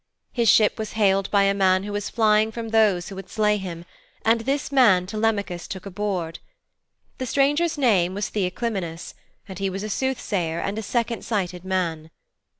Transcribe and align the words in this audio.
His 0.31 0.49
ship 0.49 0.79
was 0.79 0.93
hailed 0.93 1.29
by 1.29 1.43
a 1.43 1.53
man 1.53 1.83
who 1.83 1.91
was 1.91 2.09
flying 2.09 2.51
from 2.51 2.69
those 2.69 3.09
who 3.09 3.15
would 3.15 3.29
slay 3.29 3.57
him, 3.57 3.85
and 4.25 4.41
this 4.41 4.71
man 4.71 5.05
Telemachus 5.05 5.67
took 5.67 5.85
aboard. 5.85 6.39
The 7.19 7.27
stranger's 7.27 7.77
name 7.77 8.15
was 8.15 8.29
Theoclymenus, 8.31 9.13
and 9.47 9.59
he 9.59 9.69
was 9.69 9.83
a 9.83 9.89
sooth 9.91 10.19
sayer 10.19 10.59
and 10.59 10.79
a 10.79 10.81
second 10.81 11.23
sighted 11.23 11.63
man. 11.63 12.09